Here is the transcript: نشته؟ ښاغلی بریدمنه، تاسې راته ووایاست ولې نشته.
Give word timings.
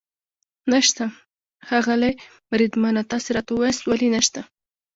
نشته؟ 0.71 1.03
ښاغلی 1.67 2.13
بریدمنه، 2.49 3.01
تاسې 3.11 3.29
راته 3.35 3.49
ووایاست 3.53 3.83
ولې 3.85 4.07
نشته. 4.15 4.41